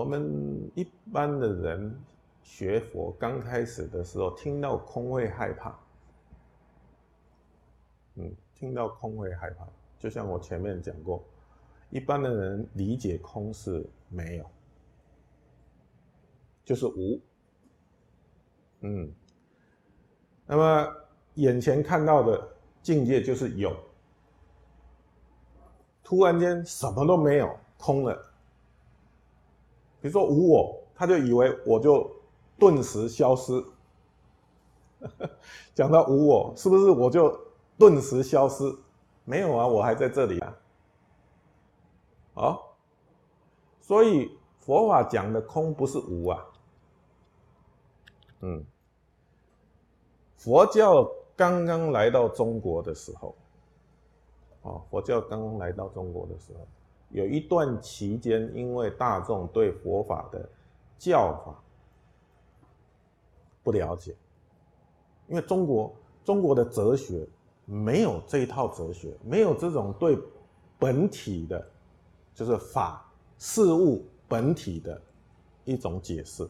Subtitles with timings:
[0.00, 1.94] 我们一般的人
[2.42, 5.78] 学佛刚开始的时候，听到空会害怕。
[8.14, 9.68] 嗯，听到空会害怕，
[9.98, 11.22] 就像我前面讲过，
[11.90, 14.46] 一般的人理解空是没有，
[16.64, 17.20] 就是无。
[18.80, 19.12] 嗯，
[20.46, 20.96] 那么
[21.34, 22.48] 眼前看到的
[22.80, 23.76] 境界就是有。
[26.02, 28.29] 突然间什么都没有，空了。
[30.00, 32.10] 比如说无我，他就以为我就
[32.58, 33.64] 顿时消失。
[35.74, 37.38] 讲到无我，是不是我就
[37.78, 38.74] 顿时消失？
[39.24, 40.56] 没有啊，我还在这里啊。
[42.34, 42.76] 好，
[43.80, 46.46] 所以佛法讲的空不是无啊。
[48.40, 48.64] 嗯，
[50.36, 53.34] 佛教刚刚来到中国的时候。
[54.62, 56.60] 哦，佛教刚刚来到中国的时候，
[57.10, 60.48] 有一段期间，因为大众对佛法的
[60.98, 61.62] 教法
[63.62, 64.14] 不了解，
[65.28, 65.94] 因为中国
[66.24, 67.26] 中国的哲学
[67.64, 70.18] 没有这一套哲学，没有这种对
[70.78, 71.70] 本体的，
[72.34, 73.04] 就是法
[73.38, 75.00] 事物本体的
[75.64, 76.48] 一种解释，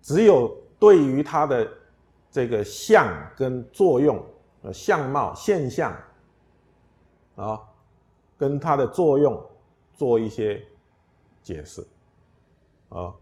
[0.00, 1.68] 只有对于它的
[2.30, 4.24] 这个相跟作用、
[4.62, 5.94] 呃相貌现象。
[7.36, 7.60] 啊，
[8.36, 9.40] 跟它的作用
[9.92, 10.62] 做一些
[11.42, 11.86] 解释
[12.88, 13.14] 啊，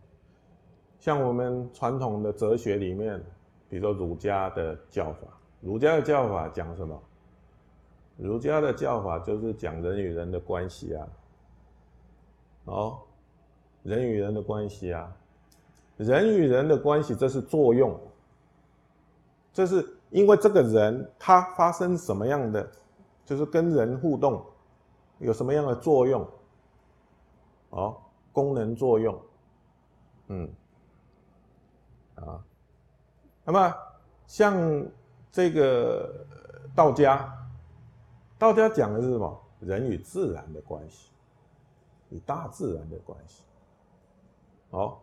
[0.98, 3.22] 像我们传统的哲学里面，
[3.68, 5.26] 比如说儒家的教法，
[5.60, 7.00] 儒家的教法讲什么？
[8.16, 11.08] 儒家的教法就是讲人与人的关系啊，
[12.66, 12.98] 哦，
[13.82, 15.10] 人与人的关系啊，
[15.96, 17.98] 人与人的关系这是作用，
[19.52, 22.70] 这是因为这个人他发生什么样的？
[23.24, 24.44] 就是跟人互动
[25.22, 26.28] 有什么样的作用？
[27.70, 27.96] 哦，
[28.32, 29.18] 功能作用，
[30.26, 30.52] 嗯，
[32.16, 32.44] 啊，
[33.44, 33.74] 那么
[34.26, 34.86] 像
[35.30, 36.26] 这个
[36.74, 37.32] 道家，
[38.38, 39.40] 道家讲的是什么？
[39.60, 41.10] 人与自然的关系，
[42.10, 43.44] 与大自然的关系，
[44.70, 44.98] 哦，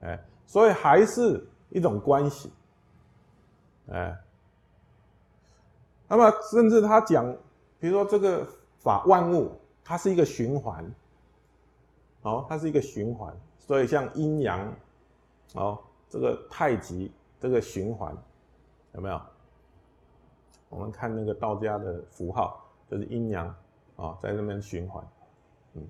[0.00, 2.50] 哎，所以还是一种关系，
[3.90, 4.18] 哎。
[6.08, 7.36] 那么，甚至他讲，
[7.80, 8.46] 比如说这个
[8.86, 9.50] 法万物，
[9.82, 10.88] 它是一个循环，
[12.22, 14.72] 哦，它是一个循环，所以像阴阳，
[15.54, 15.76] 哦，
[16.08, 17.10] 这个太极
[17.40, 18.16] 这个循环，
[18.92, 19.20] 有没有？
[20.68, 23.52] 我们看那个道家的符号，就是阴阳
[23.96, 25.04] 啊，在那边循环，
[25.74, 25.82] 嗯，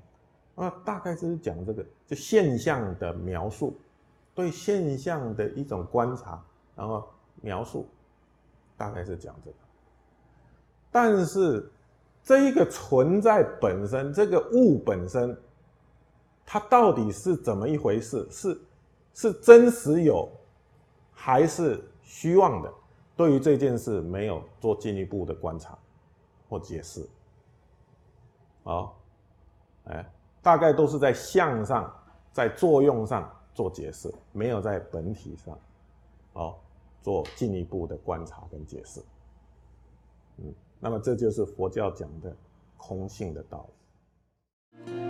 [0.54, 3.76] 那大概就是讲这个，就现象的描述，
[4.34, 6.42] 对现象的一种观察，
[6.74, 7.06] 然后
[7.42, 7.86] 描述，
[8.74, 9.56] 大概是讲这个。
[10.90, 11.70] 但是，
[12.26, 15.38] 这一个存在本身，这个物本身，
[16.44, 18.26] 它到底是怎么一回事？
[18.28, 18.60] 是
[19.14, 20.28] 是真实有，
[21.12, 22.74] 还是虚妄的？
[23.14, 25.78] 对于这件事，没有做进一步的观察
[26.48, 27.08] 或解释。
[28.64, 29.00] 好，
[29.84, 30.04] 哎，
[30.42, 31.94] 大概都是在相上，
[32.32, 35.56] 在作用上做解释，没有在本体上，
[36.32, 36.60] 好
[37.02, 39.00] 做进一步的观察跟解释。
[40.38, 42.34] 嗯那么这就是佛教讲的
[42.76, 45.05] 空性的道理。